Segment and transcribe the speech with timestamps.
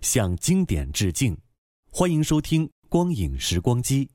[0.00, 1.36] 向经典致敬。
[1.90, 4.06] 欢迎收听《光影时光机》。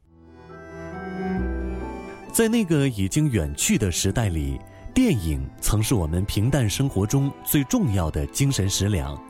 [2.31, 4.59] 在那个已经远去的时代里，
[4.93, 9.21] 电影曾是我们平淡生活中最重要的精神食粮。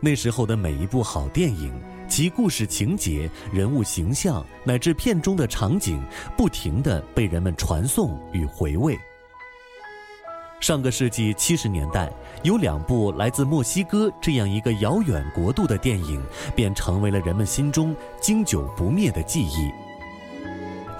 [0.00, 1.72] 那时候的每一部好电影，
[2.08, 6.02] 其故事情节、人物形象乃至片中的场景，
[6.36, 8.98] 不停地被人们传颂与回味。
[10.60, 16.22] 上个世纪七十年代，有两部来自墨西哥这样一个遥远国度的电影，
[16.54, 19.70] 便成为了人们心中经久不灭的记忆。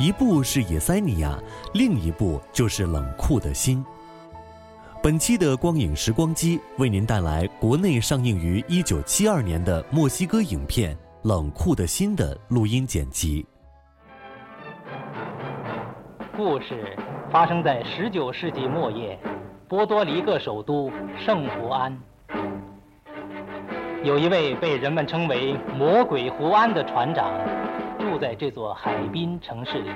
[0.02, 1.38] 一部是《野塞尼亚》，
[1.74, 3.84] 另一部就是《冷酷的心》。
[5.02, 13.44] 本期的光影时光机为您带来国内上映于一九七二年的墨西哥影片《冷酷的心》的录音剪辑。
[16.34, 16.96] 故事
[17.30, 19.18] 发生在十九世纪末叶，
[19.70, 21.96] 波多黎各首都圣胡安。
[24.02, 27.30] 有一位被人们称为“魔鬼胡安”的船长，
[27.96, 29.90] 住在这座海滨城市里。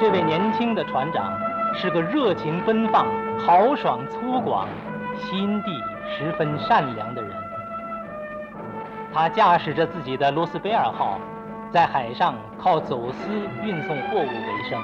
[0.00, 1.38] 这位年轻的船长
[1.74, 3.06] 是个热情奔放、
[3.38, 4.64] 豪爽粗犷、
[5.18, 7.30] 心地十分善良的人。
[9.12, 11.20] 他驾驶着自己的罗斯贝尔号，
[11.70, 13.28] 在海上靠走私
[13.62, 14.80] 运送货物为生。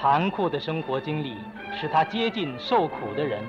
[0.00, 1.36] 残酷的生活经历
[1.78, 3.44] 使他接近受苦的人，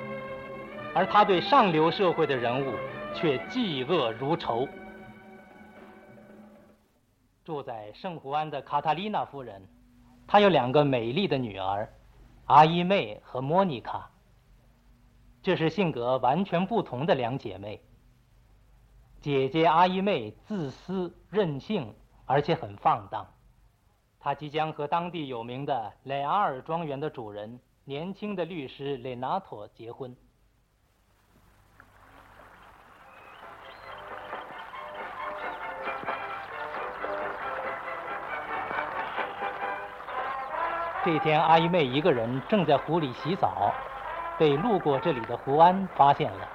[0.94, 2.74] 而他对上流社会的人物
[3.16, 4.68] 却嫉恶如仇。
[7.46, 9.66] 住在圣胡安的卡塔丽娜夫人，
[10.28, 11.88] 她有两个美丽的女儿，
[12.48, 14.12] 阿依妹和莫妮卡。
[15.42, 17.82] 这是性格完全不同的两姐妹。
[19.22, 21.96] 姐姐阿依妹自私任性，
[22.26, 23.26] 而且很放荡。
[24.24, 30.16] 他即将和当地有名的雷阿尔庄园的主人，年轻的律师雷纳托结婚。
[41.04, 43.74] 这天，阿姨妹一个人正在湖里洗澡，
[44.38, 46.48] 被路过这里的胡安发现了。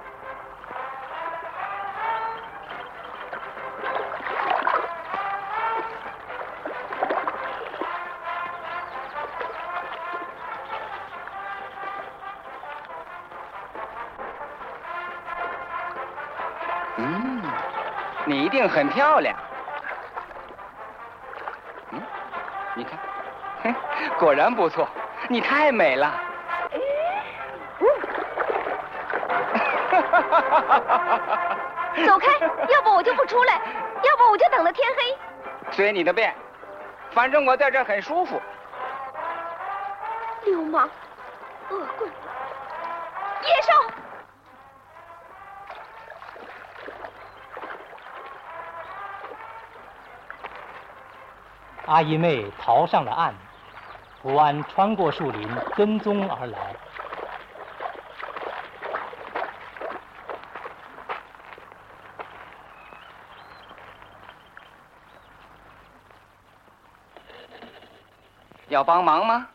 [18.67, 19.33] 定很漂亮。
[21.91, 22.01] 嗯，
[22.75, 22.99] 你看，
[23.63, 23.73] 哼，
[24.19, 24.85] 果然不错，
[25.29, 26.13] 你太美了。
[32.05, 32.27] 走开，
[32.67, 33.61] 要不我就不出来，
[34.03, 35.17] 要不我就等到天黑。
[35.71, 36.35] 随你的便，
[37.11, 38.41] 反正我在这儿很舒服。
[40.43, 40.89] 流氓，
[41.69, 42.11] 恶棍，
[43.43, 43.71] 野兽！
[51.87, 53.33] 阿姨妹逃上了岸，
[54.21, 56.57] 胡安穿过树林跟踪而来。
[68.67, 69.47] 要帮忙吗？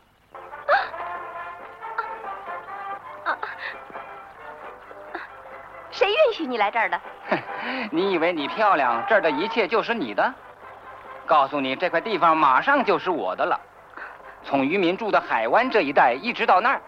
[5.91, 6.99] 谁允许你来这儿的？
[7.91, 10.33] 你以为你漂亮，这儿的一切就是你的？
[11.25, 13.59] 告诉你，这块地方马上就是我的了。
[14.43, 16.81] 从渔民住的海湾这一带一直到那儿。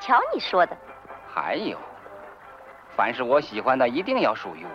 [0.00, 0.76] 瞧你说的，
[1.32, 1.78] 还有，
[2.96, 4.70] 凡是我喜欢的，一定要属于我。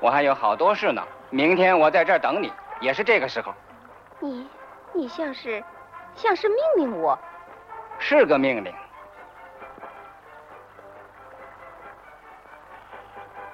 [0.00, 3.52] 我还有好多事呢，明天我在这儿等你，也是这个时候。
[4.20, 4.48] 你，
[4.92, 5.62] 你像是，
[6.14, 7.18] 像是命令我。
[7.98, 8.72] 是个命令。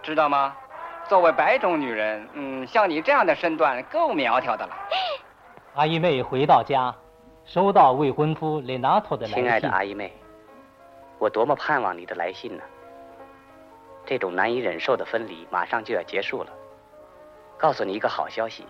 [0.03, 0.55] 知道吗？
[1.09, 4.75] 作为白种女人，嗯，像你这样的身段够苗条的了。
[5.75, 6.95] 阿姨妹回到家，
[7.45, 9.43] 收到未婚夫雷纳托的来信。
[9.43, 10.13] 亲爱的阿姨妹，
[11.19, 12.63] 我多么盼望你的来信呢！
[14.07, 16.51] 这种难以忍受的分离马上就要结束了。
[17.59, 18.65] 告诉你一个好消息，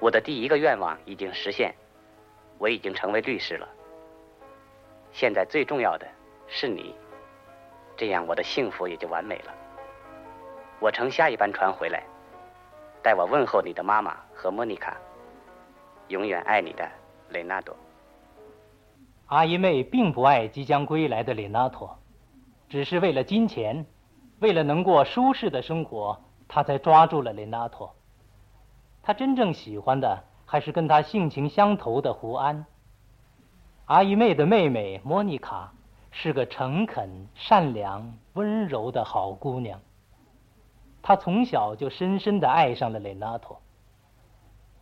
[0.00, 1.74] 我的第一个愿望已经实现，
[2.58, 3.68] 我已经成为律师了。
[5.12, 6.06] 现在最重要的
[6.46, 6.94] 是你，
[7.96, 9.54] 这样我的幸福也就完美了。
[10.80, 12.04] 我乘下一班船回来，
[13.02, 14.96] 代我问候你的妈妈和莫妮卡。
[16.06, 16.88] 永远爱你的，
[17.30, 17.76] 雷纳多。
[19.26, 21.98] 阿姨妹并不爱即将归来的雷纳托，
[22.68, 23.84] 只是为了金钱，
[24.38, 27.92] 为了能过舒适的生活，她才抓住了雷纳托。
[29.02, 32.64] 她真正喜欢的还是跟她性情相投的胡安。
[33.86, 35.72] 阿姨妹的妹妹莫妮卡
[36.12, 39.80] 是个诚恳、善良、温柔的好姑娘。
[41.08, 43.58] 他从小就深深的爱上了雷纳托。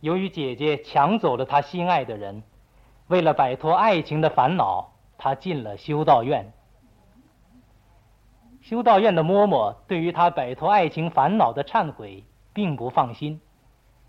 [0.01, 2.43] 由于姐姐抢走了他心爱的人，
[3.07, 6.51] 为了摆脱爱情的烦恼，他进了修道院。
[8.61, 13.39] 修道院的嬷嬷对于他摆脱爱情烦恼的忏悔并不放心，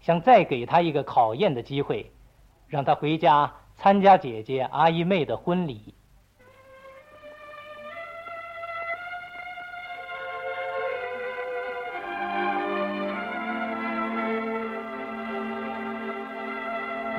[0.00, 2.10] 想再给他一个考验的机会，
[2.66, 5.94] 让他回家参加姐姐阿姨妹的婚礼。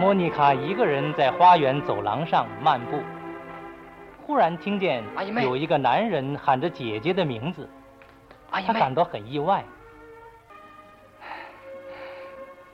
[0.10, 3.00] 莫妮卡一个人在花园走廊上漫步，
[4.26, 5.04] 忽然听见
[5.44, 7.70] 有一个男人喊着姐姐的名字，
[8.50, 9.64] 她感到很意外。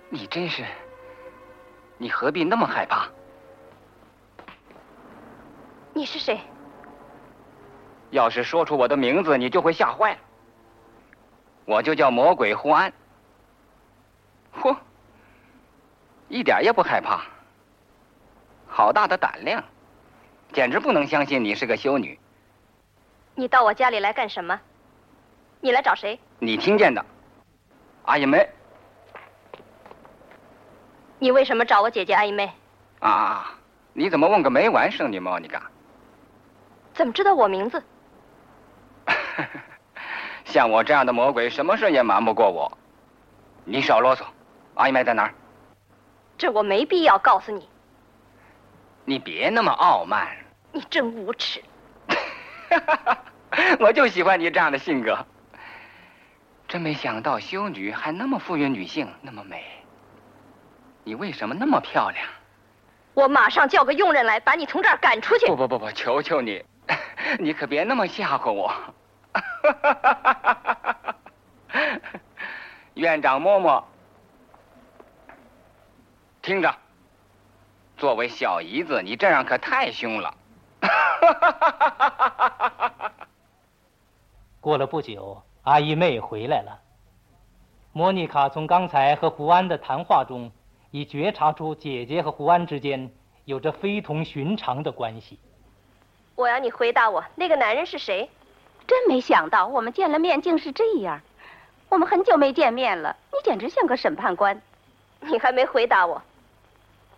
[0.07, 0.63] 你真是，
[1.97, 3.09] 你何必那么害怕？
[5.93, 6.39] 你是谁？
[8.11, 10.19] 要是说出我的名字，你就会吓坏了。
[11.65, 12.93] 我就叫魔鬼胡安。
[14.57, 14.73] 嚯！
[16.35, 17.21] 一点也不害怕，
[18.67, 19.63] 好大的胆量，
[20.51, 22.19] 简直不能相信你是个修女。
[23.35, 24.59] 你到我家里来干什么？
[25.61, 26.19] 你来找谁？
[26.39, 27.05] 你听见的，
[28.03, 28.45] 阿姨妹。
[31.19, 32.51] 你为什么找我姐姐阿姨妹？
[32.99, 33.55] 啊，
[33.93, 35.71] 你怎么问个没完，圣女莫妮卡？
[36.93, 37.81] 怎么知道我名字？
[40.43, 42.77] 像我这样的魔鬼，什么事也瞒不过我。
[43.63, 44.25] 你少啰嗦，
[44.73, 45.33] 阿姨妹在哪儿？
[46.37, 47.67] 这我没必要告诉你。
[49.05, 50.27] 你别那么傲慢。
[50.71, 51.63] 你真无耻。
[53.79, 55.17] 我就喜欢你这样的性格。
[56.67, 59.63] 真没想到修女还那么富于女性，那么美。
[61.03, 62.27] 你为什么那么漂亮？
[63.13, 65.47] 我马上叫个佣人来把你从这儿赶出去。
[65.47, 66.65] 不不不不，求求你，
[67.39, 68.73] 你可别那么吓唬我。
[72.95, 73.81] 院长嬷嬷。
[76.45, 76.71] 听着，
[77.97, 80.31] 作为小姨子，你这样可太凶了。
[84.61, 86.79] 过了不久，阿姨妹回来了。
[87.93, 90.51] 莫妮卡从刚才和胡安的谈话中，
[90.91, 93.09] 已觉察出姐姐和胡安之间
[93.45, 95.39] 有着非同寻常的关系。
[96.35, 98.29] 我要你回答我，那个男人是谁？
[98.85, 101.19] 真没想到，我们见了面竟是这样。
[101.89, 104.61] 我们很久没见面了，你简直像个审判官。
[105.21, 106.21] 你还没回答我。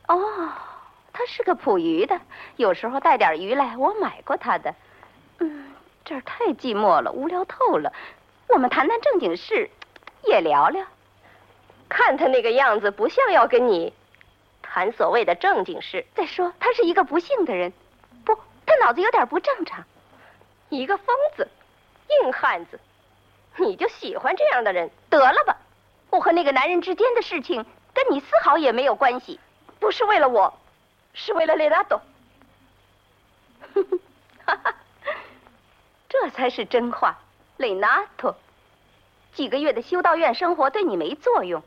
[0.07, 0.51] 哦，
[1.13, 2.19] 他是个捕鱼的，
[2.55, 4.73] 有时候带点鱼来，我买过他的。
[5.39, 5.71] 嗯，
[6.05, 7.91] 这儿太寂寞了，无聊透了。
[8.47, 9.69] 我们谈谈正经事，
[10.23, 10.85] 也聊聊。
[11.89, 13.93] 看他那个样子，不像要跟你
[14.61, 16.05] 谈所谓的正经事。
[16.15, 17.73] 再说，他是一个不幸的人，
[18.23, 18.33] 不，
[18.65, 19.83] 他脑子有点不正常。
[20.69, 21.47] 一个疯子，
[22.23, 22.79] 硬汉子，
[23.57, 24.89] 你就喜欢这样的人？
[25.09, 25.57] 得了吧，
[26.09, 29.39] 我和那个男人之间的事情跟你丝毫也没有关系。
[29.79, 30.53] 不是为了我，
[31.13, 32.01] 是为了雷拉多。
[34.45, 34.75] 哈哈，
[36.09, 37.17] 这才是真话，
[37.57, 38.35] 雷纳托。
[39.33, 41.61] 几个月的修道院生活对你没作用，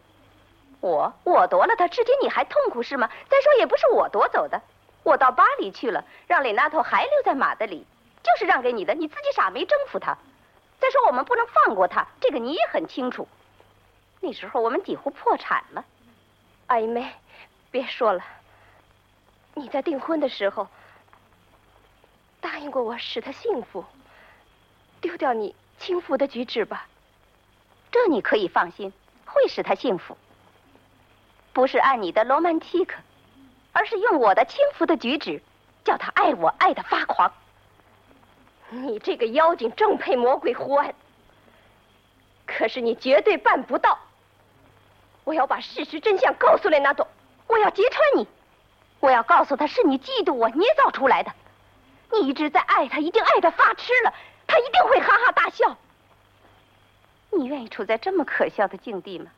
[0.81, 3.09] 我我夺了他，至今你还痛苦是吗？
[3.29, 4.61] 再说也不是我夺走的，
[5.05, 7.87] 我到巴黎去了，让雷纳托还留在马德里，
[8.23, 8.95] 就是让给你的。
[8.95, 10.17] 你自己傻，没征服他。
[10.81, 13.29] 再说我们不能放过他，这个你也很清楚。
[14.21, 15.85] 那时候我们几乎破产了，
[16.67, 17.13] 阿姨妹。
[17.71, 18.25] 别说了，
[19.55, 20.67] 你在订婚的时候
[22.41, 23.85] 答应过我使他幸福，
[25.01, 26.87] 丢掉你轻浮的举止吧。
[27.93, 28.93] 这你可以放心，
[29.25, 30.17] 会使他幸福。
[31.53, 32.97] 不是按你的罗曼蒂克，
[33.73, 35.43] 而是用我的轻浮的举止，
[35.85, 37.33] 叫他爱我爱的发狂。
[38.71, 40.95] 你这个妖精正配魔鬼胡安。
[42.47, 43.99] 可是你绝对办不到。
[45.25, 47.07] 我要把事实真相告诉雷纳多，
[47.51, 48.29] 我要揭穿你，
[49.01, 51.33] 我要告诉他是你嫉妒我捏造出来的。
[52.13, 54.15] 你一直在爱他，一定爱得发痴了，
[54.47, 55.77] 他一定会哈哈大笑。
[57.31, 59.31] 你愿意处在这么可笑的境地吗？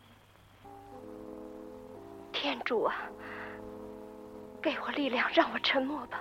[2.32, 2.94] 天主啊，
[4.60, 6.20] 给我力量，让我沉默吧。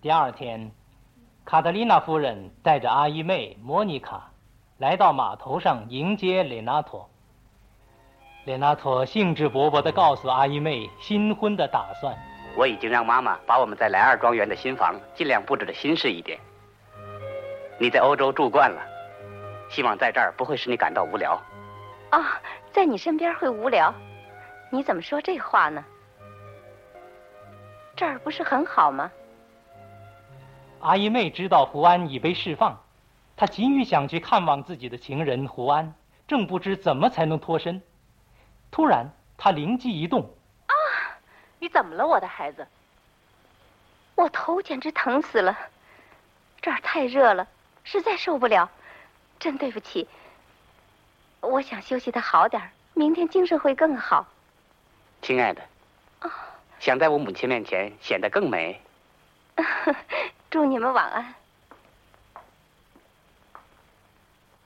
[0.00, 0.72] 第二天，
[1.44, 4.31] 卡德琳娜夫人带着阿姨妹莫妮卡
[4.82, 7.08] 来到码头上迎接雷纳托。
[8.46, 12.12] 雷纳托兴致勃勃地告诉阿姨妹新婚的打算。
[12.56, 16.36] 我已经让妈妈把我们在莱尔庄园的新房尽量布置的新式一点。
[17.78, 18.82] 你在欧洲住惯了，
[19.70, 21.40] 希望在这儿不会使你感到无聊。
[22.10, 22.40] 啊，
[22.72, 23.94] 在你身边会无聊？
[24.68, 25.84] 你怎么说这话呢？
[27.94, 29.08] 这儿不是很好吗？
[30.80, 32.76] 阿姨妹知道胡安已被释放，
[33.36, 35.94] 她急于想去看望自己的情人胡安，
[36.28, 37.82] 正不知怎么才能脱身。
[38.70, 40.22] 突然，他灵机一动
[40.66, 40.74] ：“啊，
[41.58, 42.66] 你怎么了，我的孩子？
[44.14, 45.58] 我头简直疼死了，
[46.60, 47.46] 这儿太热了，
[47.82, 48.70] 实在受不了。
[49.38, 50.06] 真对不起，
[51.40, 54.24] 我想休息的好点明天精神会更好。”
[55.20, 55.62] 亲爱的，
[56.78, 58.80] 想在我母亲面前显得更美。
[60.50, 61.34] 祝你们晚安。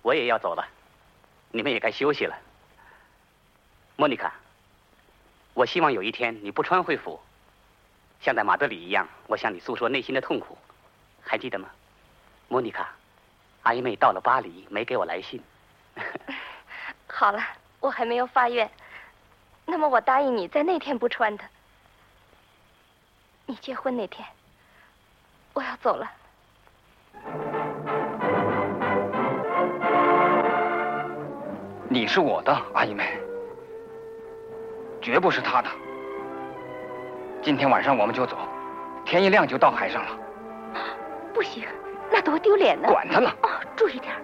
[0.06, 0.64] 我也要走了，
[1.50, 2.38] 你们也该休息了。
[3.96, 4.32] 莫妮卡，
[5.52, 7.20] 我希望有一天你不穿会服，
[8.20, 10.56] 像在马德里一样，我向你诉说内心的痛苦，
[11.24, 11.68] 还记得吗？
[12.46, 12.94] 莫妮卡，
[13.64, 15.42] 阿姨妹到了巴黎没给我来信。
[17.10, 17.42] 好了，
[17.80, 18.70] 我还没有发愿，
[19.64, 21.42] 那么我答应你在那天不穿的。
[23.46, 24.24] 你结婚那天。
[25.52, 26.08] 我要走了。
[31.96, 33.18] 你是我的阿姨妹，
[35.00, 35.68] 绝不是他的。
[37.40, 38.36] 今天晚上我们就走，
[39.06, 40.10] 天一亮就到海上了。
[41.32, 41.64] 不行，
[42.12, 42.86] 那多丢脸呢！
[42.90, 43.30] 管他呢。
[43.42, 44.14] 哦，注意点。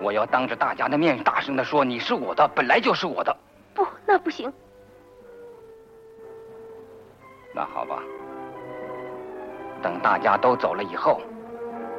[0.00, 3.36] 我要当着大家的面大声的说：“你是我的，本来就是我的。”
[3.76, 4.50] 不，那不行。
[7.54, 8.02] 那好吧，
[9.82, 11.20] 等大家都走了以后，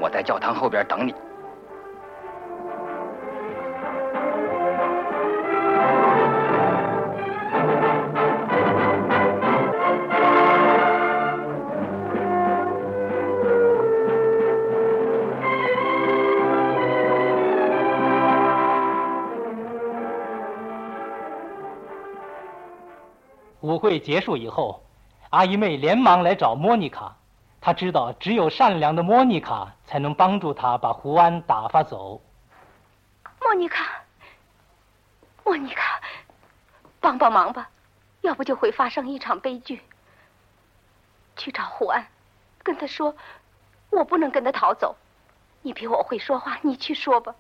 [0.02, 1.14] 我在教堂后边等你。
[23.74, 24.84] 舞会结束以后。
[25.32, 27.16] 阿姨妹连忙来找莫妮卡，
[27.60, 32.22] 她知道只有善良的莫妮卡才能帮助她把胡安打发走。
[33.42, 34.04] 莫妮卡，
[35.44, 36.00] 莫妮卡，
[37.00, 37.68] 帮帮忙吧，
[38.22, 39.82] 要不就会发生一场悲剧。
[41.36, 42.06] 去找胡安，
[42.62, 43.16] 跟他说，
[43.90, 44.96] 我不能跟他逃走。
[45.64, 47.34] 你比我会说话，你去说吧。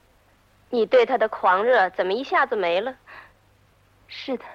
[0.71, 2.95] 你对他的狂热怎么一下子没了？
[4.07, 4.45] 是的，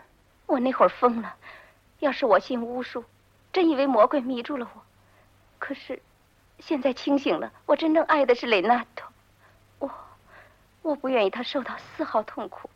[0.46, 1.32] 我那会儿疯了。
[1.98, 3.04] 要是我信巫术。
[3.50, 4.82] 真以为魔鬼迷住了我，
[5.58, 6.00] 可是
[6.60, 9.08] 现在清醒了，我真正爱的是雷纳托，
[9.78, 9.90] 我
[10.82, 12.68] 我不愿意他受到丝毫痛苦。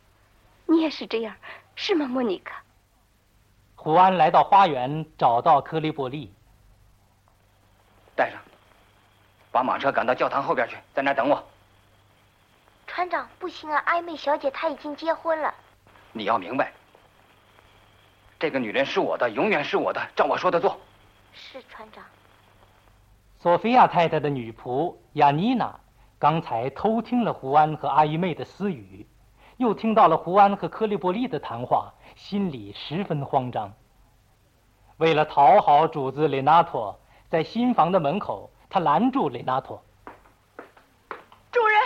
[0.65, 1.35] 你也是这样，
[1.75, 2.63] 是吗，莫妮卡？
[3.75, 6.33] 胡安来到花园，找到克利伯利，
[8.15, 8.41] 带上，
[9.51, 11.41] 把马车赶到教堂后边去，在那儿等我。
[12.87, 15.53] 船长，不行啊，艾美小姐她已经结婚了。
[16.11, 16.73] 你要明白。
[18.43, 20.77] 这个女人是我的，永远是我的，照我说的做。
[21.33, 22.03] 是船长。
[23.39, 25.79] 索菲亚太太的女仆雅妮娜
[26.19, 29.07] 刚才偷听了胡安和阿姨妹的私语，
[29.55, 33.71] 又听到了胡安和克利伯利的谈话，心里十分慌张。
[34.97, 39.81] 为了讨好主子雷纳托，在新房的门口，他拦住雷纳托。
[41.49, 41.81] 主人，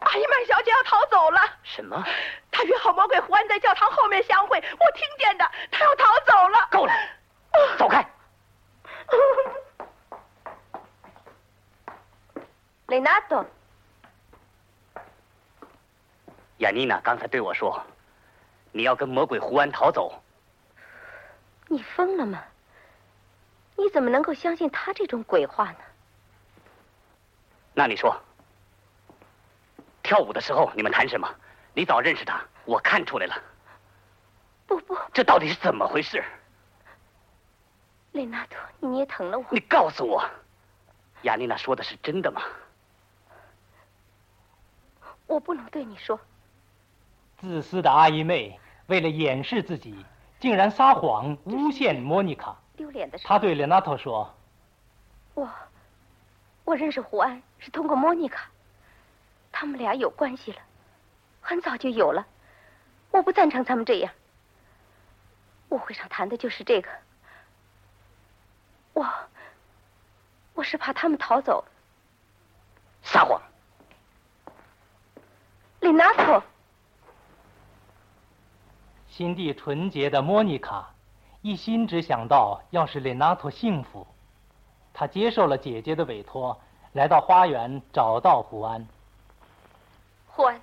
[0.00, 1.38] 阿姨曼小姐要逃走了。
[1.62, 2.04] 什么？
[2.54, 5.44] 他约好魔鬼胡安在教堂后面相会，我听见的。
[5.72, 6.68] 他要逃走了。
[6.70, 6.92] 够了，
[7.76, 8.08] 走开。
[12.86, 13.44] 雷纳多，
[16.58, 17.82] 雅妮娜刚才对我说，
[18.70, 20.22] 你要跟魔鬼胡安逃走。
[21.66, 22.40] 你疯了吗？
[23.74, 25.78] 你怎么能够相信他这种鬼话呢？
[27.72, 28.16] 那你说，
[30.04, 31.28] 跳舞的时候你们谈什么？
[31.74, 33.34] 你早认识他，我看出来了。
[34.66, 36.24] 不不，这到底是怎么回事？
[38.12, 39.44] 雷纳托，你捏疼了我。
[39.50, 40.24] 你告诉我，
[41.22, 42.42] 亚丽娜说的是真的吗？
[45.26, 46.18] 我不能对你说。
[47.38, 50.06] 自私的阿姨妹为了掩饰自己，
[50.38, 52.56] 竟然撒谎诬陷莫妮卡。
[52.76, 53.26] 丢脸的事。
[53.26, 54.32] 她对雷纳托说
[55.34, 55.48] ：“我，
[56.64, 58.48] 我认识胡安是通过莫妮卡，
[59.50, 60.58] 他们俩有关系了，
[61.46, 62.26] 很早就有了。
[63.10, 64.10] 我不赞成他们这样。
[65.68, 66.88] 舞会上谈的就是这个。
[68.94, 69.06] 我，
[70.54, 71.62] 我是怕他们逃走。
[73.02, 73.40] 撒谎。”
[75.80, 76.42] 里纳托，
[79.06, 80.94] 心地纯洁的莫妮卡，
[81.42, 84.06] 一心只想到要使里纳托幸福。
[84.94, 86.58] 她接受了姐姐的委托，
[86.92, 88.86] 来到花园找到胡安。
[90.28, 90.58] 胡安，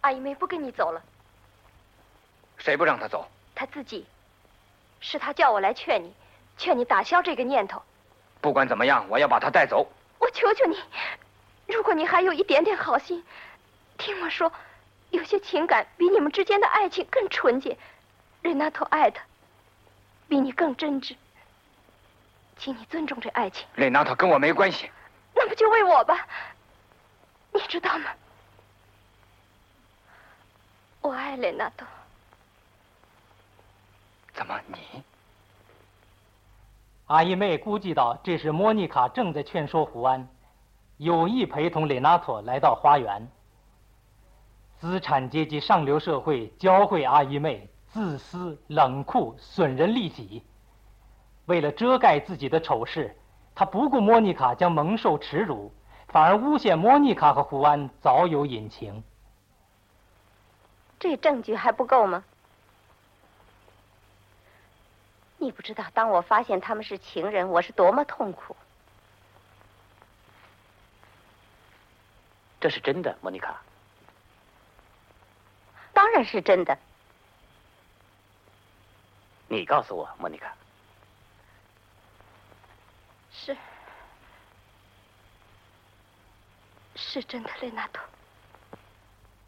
[0.00, 1.02] 阿姨妹不跟你走了。
[2.58, 3.28] 谁不让她走？
[3.54, 4.06] 她自己。
[5.00, 6.12] 是她叫我来劝你，
[6.56, 7.82] 劝你打消这个念头。
[8.40, 9.86] 不管怎么样，我要把她带走。
[10.18, 10.76] 我求求你，
[11.66, 13.24] 如果你还有一点点好心。
[13.96, 14.52] 听我说，
[15.10, 17.76] 有些情感比你们之间的爱情更纯洁。
[18.42, 19.20] 瑞纳托爱的
[20.28, 21.16] 比你更真挚，
[22.56, 23.66] 请你尊重这爱情。
[23.74, 24.90] 瑞纳托跟我没关系，
[25.34, 26.26] 那不就为我吧？
[27.52, 28.10] 你知道吗？
[31.00, 31.86] 我爱雷纳托。
[34.34, 35.02] 怎么你？
[37.06, 40.28] 阿姨妹估计到这时莫妮卡正在劝说胡安，
[40.98, 43.26] 有意陪同雷纳托来到花园。
[44.78, 50.42] 资产阶级上流社会教会阿姨妹自私、冷酷、损人利己。
[51.46, 53.16] 为了遮盖自己的丑事，
[53.54, 55.72] 他不顾莫妮卡将蒙受耻辱，
[56.08, 59.02] 反而诬陷莫妮卡和胡安早有隐情。
[60.98, 62.24] 这证据还不够吗？
[65.40, 68.56] 你不知道，当我发现他们是情人，我是多么痛苦。
[72.60, 73.62] 这是真的，莫妮卡。
[75.92, 76.76] 当然是真的。
[79.46, 80.52] 你告诉我，莫妮卡。
[83.30, 83.56] 是，
[86.96, 88.02] 是真的，雷纳托。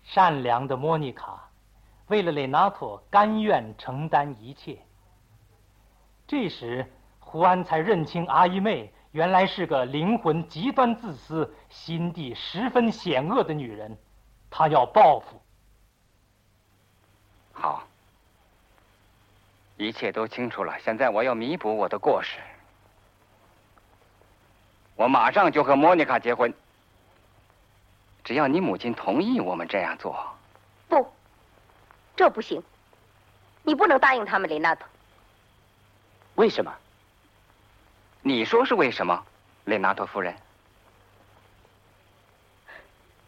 [0.05, 1.50] 善良的莫妮卡，
[2.11, 4.77] 为了雷纳托，甘愿承担一切。
[6.27, 6.85] 这时，
[7.21, 13.97] 胡安才认清阿依妹原来是个灵魂极端自私、心地十分险恶的女人，
[14.51, 15.41] 她要报复。
[17.53, 17.85] 好，
[19.77, 20.77] 一切都清楚了。
[20.81, 22.41] 现在我要弥补我的过失。
[24.97, 26.53] 我马上就和莫妮卡结婚。
[28.25, 30.17] 只要你母亲同意我们这样做。
[30.89, 31.07] 不，
[32.21, 32.63] 这不行。
[33.63, 34.87] 你不能答应他们，雷纳托。
[36.35, 36.71] 为什么？
[38.21, 39.25] 你说是为什么，
[39.65, 40.37] 雷纳托夫人？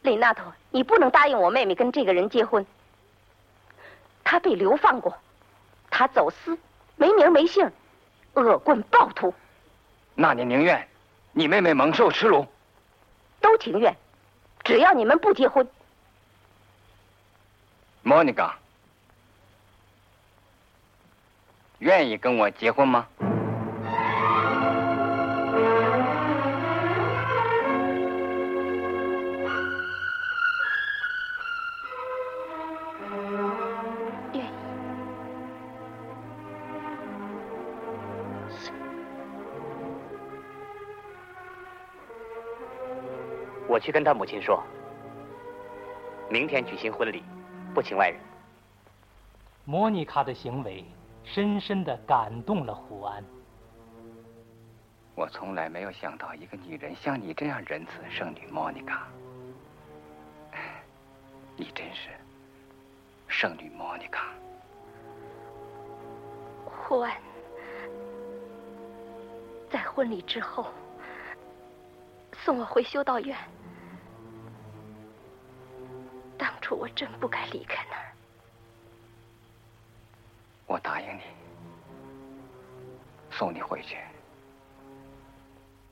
[0.03, 2.67] 雷纳托，你不能答应我妹妹跟这个人结婚。
[4.25, 5.17] 他被流放过，
[5.91, 6.59] 他走私，
[6.97, 7.73] 没名没姓，
[8.35, 9.33] 恶棍暴徒。
[10.15, 10.87] 那你宁愿
[11.33, 12.47] 你妹妹蒙受耻辱？
[13.41, 13.97] 都情愿，
[14.65, 15.67] 只要你们不结婚。
[18.03, 18.59] 莫妮卡，
[21.83, 23.09] 愿意跟我结婚吗？
[34.33, 34.49] 愿意
[43.67, 44.63] 我去跟他母亲说，
[46.31, 47.25] 明天举行婚礼，
[47.75, 48.21] 不请外人。
[49.65, 50.85] 莫妮卡的行为
[51.25, 53.25] 深深的感动了胡安。
[55.15, 59.09] 我从来没有想到一个女人像你这样仁慈，圣女莫妮卡。
[61.57, 62.11] 你真是
[63.29, 64.33] 圣女莫妮卡。
[66.65, 67.17] 胡安，
[69.71, 70.67] 在婚礼之后
[72.45, 73.37] 送我回修道院。
[76.37, 78.12] 当初我真不该离开那儿。
[80.67, 81.21] 我答应你，
[83.31, 83.97] 送你回去。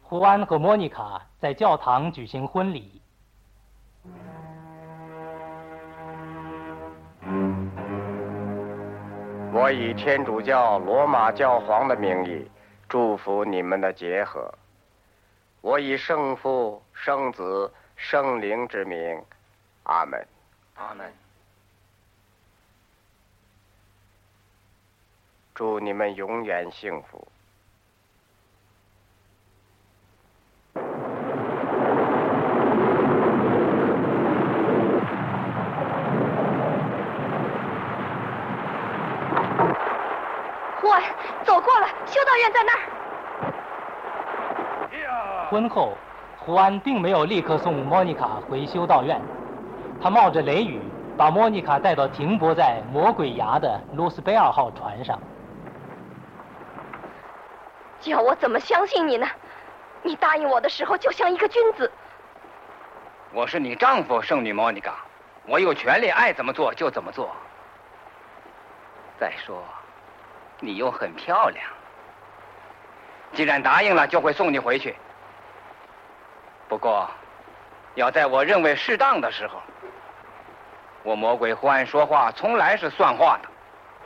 [0.02, 3.00] 胡安和莫妮卡在教堂举行婚礼。
[9.52, 12.50] 我以天主教罗马教皇的名义
[12.88, 14.52] 祝福你们的结合。
[15.61, 19.22] 我以圣父、圣子、圣灵之名，
[19.83, 20.26] 阿门。
[20.74, 21.12] 阿门。
[25.61, 27.29] 祝你们永远幸福。
[40.83, 40.99] 我
[41.44, 42.81] 走过了修道院在那儿。
[45.51, 45.92] 婚后
[46.38, 49.20] 胡安并没有立刻送莫妮卡回修道院
[50.01, 50.81] 他冒着雷雨
[51.18, 55.20] 把莫妮卡带到停泊在魔鬼崖的罗斯贝尔号船上。
[58.00, 59.26] 叫我怎么相信你呢？
[60.02, 61.90] 你答应我的时候就像一个君子。
[63.32, 65.04] 我是你丈夫，圣女莫妮卡，
[65.46, 67.30] 我有权利爱怎么做就怎么做。
[69.18, 69.62] 再说，
[70.58, 71.64] 你又很漂亮，
[73.34, 74.96] 既然答应了，就会送你回去。
[76.68, 77.08] 不过，
[77.94, 79.60] 要在我认为适当的时候。
[81.02, 83.48] 我魔鬼胡安说话从来是算话的。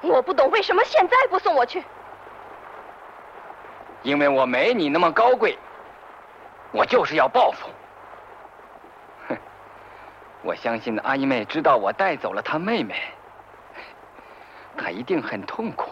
[0.09, 1.83] 我不懂为什么现在不送我去。
[4.05, 5.59] 因为我没你那么高贵，
[6.71, 7.71] 我就是要报复。
[9.29, 9.37] 哼，
[10.43, 12.95] 我相信阿姨妹知道我带走了她妹妹，
[14.77, 15.91] 她一定很痛苦。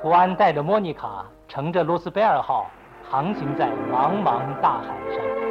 [0.00, 2.70] 胡安带着莫妮卡乘着罗斯贝尔号
[3.08, 5.41] 航行在茫茫大海上。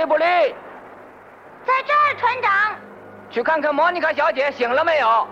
[0.00, 0.24] 利不利，
[1.66, 2.74] 在这儿，船长。
[3.28, 5.28] 去看看莫妮卡小姐醒了没有？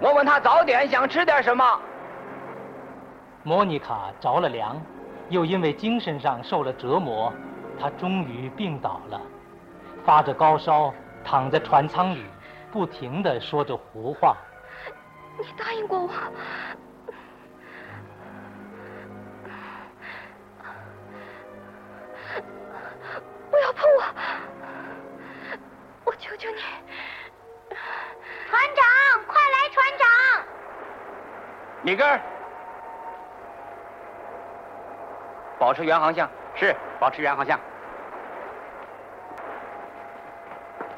[0.00, 1.80] 我问她早点想吃点什么。
[3.42, 4.80] 莫妮卡着了凉，
[5.28, 7.30] 又因为精神上受了折磨。
[7.78, 9.20] 她终于病倒了，
[10.02, 12.24] 发着高烧，躺在船舱里，
[12.72, 14.34] 不停地说着胡话。
[15.38, 16.08] 你答应过我，
[23.54, 24.02] 不要碰我，
[26.06, 26.60] 我求求你，
[28.50, 28.84] 船长，
[29.28, 30.08] 快来，船长！
[31.82, 32.04] 米格，
[35.56, 36.28] 保持原航向。
[36.56, 37.60] 是，保持原航向。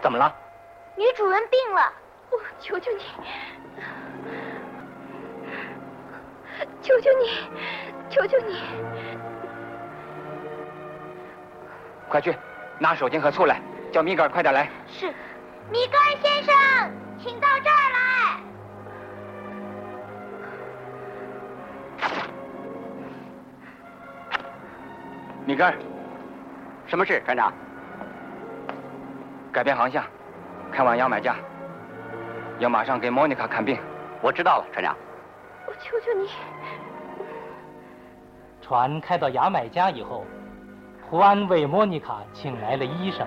[0.00, 0.34] 怎么了？
[0.96, 1.92] 女主人病了，
[2.30, 3.04] 我求求你，
[6.80, 7.50] 求求你，
[8.08, 8.62] 求求你，
[12.08, 12.34] 快去
[12.78, 13.60] 拿手巾和醋来，
[13.92, 14.68] 叫米格尔快点来。
[14.86, 15.08] 是，
[15.70, 16.54] 米格尔先生，
[17.18, 18.40] 请到这儿来。
[25.44, 25.74] 米格尔，
[26.86, 27.52] 什么事，船长？
[29.52, 30.04] 改变航向，
[30.70, 31.36] 开往牙买加，
[32.58, 33.78] 要马上给莫妮卡看病。
[34.20, 34.96] 我知道了，船长。
[35.66, 36.30] 我求求你。
[38.60, 40.24] 船开到牙买加以后，
[41.08, 43.26] 胡安为莫妮卡请来了医生。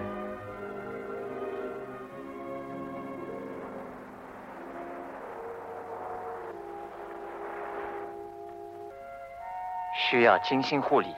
[9.96, 11.16] 需要精心护理。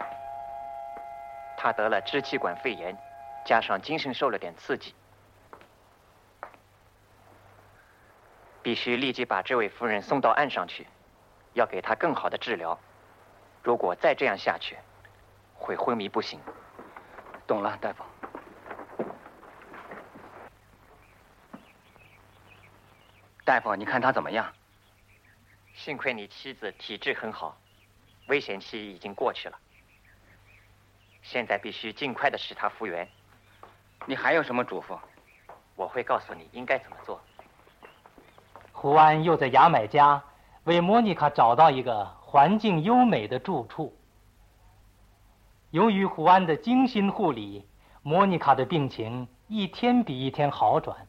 [1.57, 2.95] 他得了支气管肺炎，
[3.43, 4.93] 加上精神受了点刺激，
[8.61, 10.85] 必须立即把这位夫人送到岸上去，
[11.53, 12.77] 要给她更好的治疗。
[13.63, 14.77] 如果再这样下去，
[15.61, 16.39] 会昏迷不醒。
[17.45, 18.03] 懂了，大夫。
[23.45, 24.51] 大夫，你看他怎么样？
[25.73, 27.57] 幸亏你妻子体质很好，
[28.27, 29.57] 危险期已经过去了。
[31.21, 33.07] 现在必须尽快的使他复原。
[34.05, 34.97] 你还有什么嘱咐？
[35.75, 37.21] 我会告诉你应该怎么做。
[38.71, 40.21] 胡安又在牙买加
[40.63, 43.95] 为莫妮卡找到一个环境优美的住处。
[45.71, 47.65] 由于胡安的精心护理，
[48.03, 51.07] 莫妮卡的病情一天比一天好转。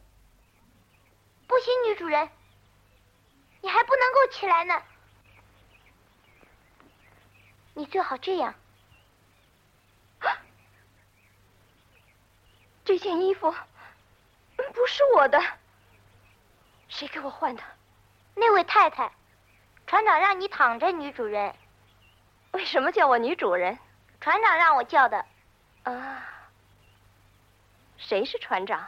[1.47, 2.29] 不行，女主人，
[3.59, 4.81] 你还不能够起来呢。
[7.73, 8.55] 你最好这样。
[12.85, 13.51] 这件衣服
[14.55, 15.41] 不是我的，
[16.87, 17.63] 谁给我换的？
[18.35, 19.11] 那位太太，
[19.87, 21.53] 船长让你躺着，女主人。
[22.51, 23.77] 为什么叫我女主人？
[24.23, 25.25] 船长让我叫的。
[25.83, 26.23] 啊，
[27.97, 28.81] 谁是船长？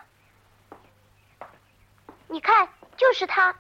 [2.30, 3.54] 你看，就是他。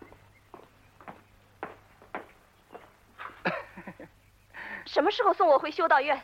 [4.88, 6.18] 什么时候送我回修道院？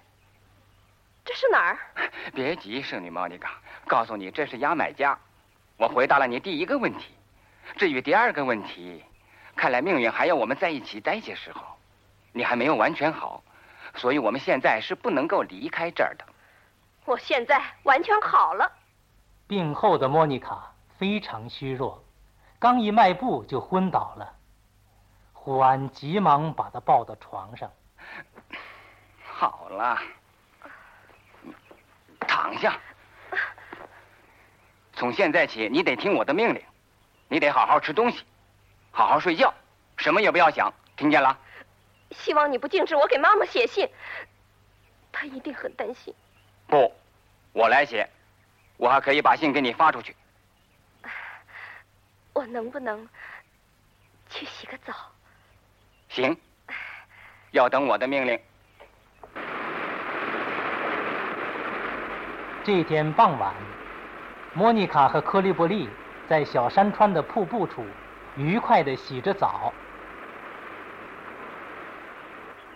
[1.26, 1.78] 这是哪儿？
[2.34, 5.20] 别急，圣女莫妮卡，告诉你，这是牙买加。
[5.76, 7.14] 我回答了你第一个问题，
[7.76, 9.04] 至于第二个问题，
[9.58, 11.78] 看来命运还要我们在一起待些时候。
[12.32, 13.44] 你还没有完全好，
[13.96, 16.26] 所以我们现在是不能够离开这儿的。
[17.06, 18.72] 我现在完全好了。
[19.48, 22.04] 病后的莫妮卡非常虚弱，
[22.60, 24.34] 刚一迈步就昏倒了。
[25.34, 27.70] 胡安急忙把她抱到床上。
[29.24, 29.98] 好了，
[32.20, 32.80] 躺下。
[34.94, 36.62] 从现在起，你得听我的命令，
[37.28, 38.24] 你得好好吃东西，
[38.92, 39.52] 好好睡觉，
[39.98, 41.36] 什么也不要想，听见了？
[42.12, 43.90] 希望你不禁止我给妈妈写信，
[45.12, 46.14] 她一定很担心。
[46.68, 46.94] 不，
[47.54, 48.10] 我来写，
[48.78, 50.16] 我还可以把信给你发出去。
[52.34, 53.08] 我能不能
[54.30, 54.94] 去洗个澡？
[56.10, 56.38] 行，
[57.52, 58.40] 要等我的命令。
[62.64, 63.54] 这天傍晚，
[64.54, 65.90] 莫妮卡和克利伯利
[66.30, 67.86] 在小山川的瀑布处
[68.38, 69.74] 愉快地洗着澡。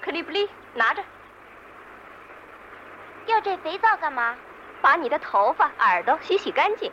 [0.06, 1.04] 克利布利，拿着。
[3.26, 4.36] 要这肥皂干嘛？
[4.80, 6.92] 把你的头发、耳朵洗洗干净。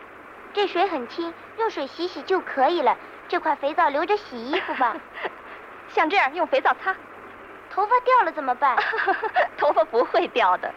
[0.54, 2.96] 这水很清，用水洗洗就可以了。
[3.28, 4.96] 这块肥皂留着洗衣服吧。
[5.88, 6.96] 像这样用肥皂擦。
[7.68, 8.78] 头发掉了怎么办？
[9.58, 10.72] 头发不会掉的。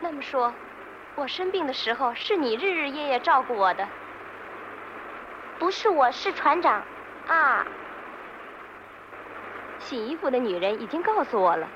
[0.00, 0.52] 那么说，
[1.14, 3.86] 我生病的时候是你日日夜夜照顾我的？
[5.60, 6.82] 不是我，是船长。
[7.28, 7.64] 啊。
[9.80, 11.66] 洗衣服的女人已经告诉我了。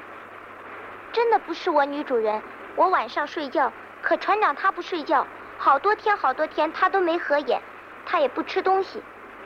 [1.12, 2.42] 真的不是我，女主人。
[2.76, 5.26] 我晚上睡觉，可船长他不睡觉，
[5.58, 7.60] 好多天好多天他都没合眼，
[8.04, 9.02] 他也不吃东西。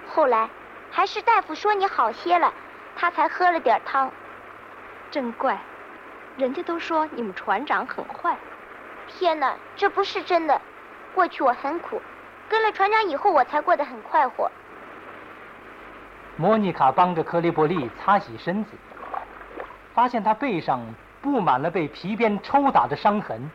[0.09, 0.49] 后来，
[0.91, 2.53] 还是大夫说你好些了，
[2.97, 4.11] 他才喝了点汤。
[5.11, 5.59] 真怪，
[6.37, 8.37] 人家都说你们船长很坏。
[9.07, 10.61] 天哪，这不是真的。
[11.15, 12.01] 过去我很苦，
[12.49, 14.51] 跟了船长以后我才过得很快活。
[16.41, 18.71] 莫妮卡帮着克利伯利擦洗身子，
[19.93, 20.81] 发现他背上
[21.21, 23.51] 布满了被皮鞭抽打的伤痕。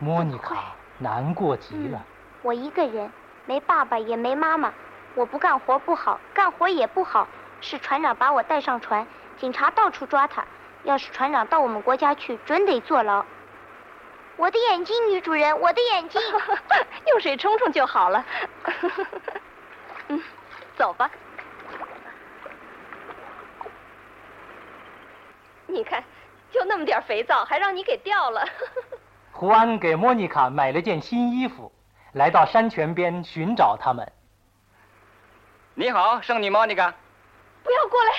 [0.00, 2.02] 莫妮卡难过极了。
[2.42, 3.08] 我一个人，
[3.46, 4.72] 没爸爸也没妈妈，
[5.14, 7.28] 我不干活不好，干活也不好。
[7.60, 9.06] 是船长把我带上船，
[9.38, 10.44] 警察到处抓他。
[10.82, 13.24] 要是船长到我们国家去，准得坐牢。
[14.36, 16.20] 我的眼睛，女主人，我的眼睛，
[17.06, 18.24] 用水冲冲就好了。
[20.08, 20.20] 嗯，
[20.76, 21.08] 走吧。
[25.74, 26.02] 你看，
[26.52, 28.46] 就那么点肥皂，还让你给掉了。
[29.32, 31.72] 胡安给莫妮卡买了件新衣服，
[32.12, 34.12] 来到山泉边寻找他们。
[35.74, 36.94] 你好，圣女莫妮卡。
[37.64, 38.12] 不要过来！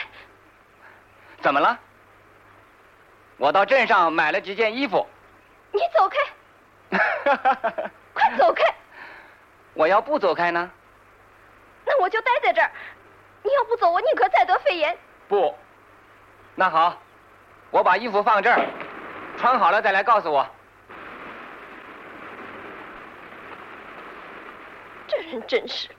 [1.40, 1.80] 怎么了？
[3.38, 5.08] 我到镇上买了几件衣服。
[5.72, 6.18] 你走开！
[8.14, 8.64] 快走开！
[9.74, 10.70] 我要不走开呢？
[11.86, 12.70] 那我就待在这儿。
[13.44, 14.98] 你要不走，我宁可再得肺炎。
[15.30, 15.56] 不。
[16.56, 16.98] 那好，
[17.76, 18.66] 我把衣服放这儿，
[19.38, 20.48] 穿好了再来告诉我。
[25.06, 25.90] 这人真是。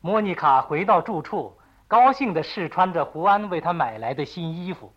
[0.00, 4.94] 莫妮卡回到住处，高兴地试穿着胡安为她买来的新衣服。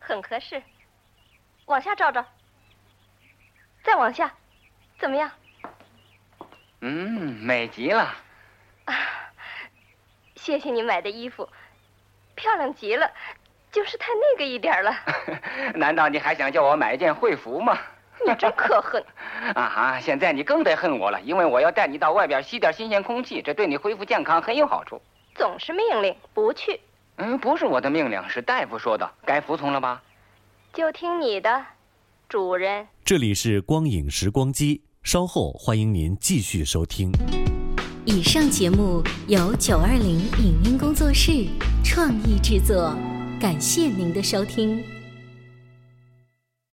[0.00, 0.60] 很合适。
[1.66, 2.24] 往下照照。
[3.84, 4.34] 再往下，
[4.98, 5.30] 怎么样？
[6.80, 6.90] 嗯，
[7.40, 8.02] 美极了。
[8.86, 8.94] 啊，
[10.34, 11.48] 谢谢你买的衣服，
[12.34, 13.08] 漂亮极了，
[13.70, 14.92] 就是太那个一点了。
[15.74, 17.78] 难道你还想叫我买一件会服吗？
[18.26, 19.02] 你真可恨！
[19.54, 25.00] 啊哈，现在你更得恨我了，因为我要带你到外边吸点新鲜空气，这对你恢复健康很有好处。
[25.34, 26.80] 总是命令不去。
[27.16, 30.02] 嗯，不是我的命令，是大夫说的，该服从了吧？
[30.72, 31.64] 就听你的。
[32.28, 37.10] 主人，这里是光影时光机，稍后欢迎您继续收听。
[38.04, 41.46] 以上节目由九二零影音工作室
[41.84, 42.94] 创意制作，
[43.40, 44.97] 感谢您的收听。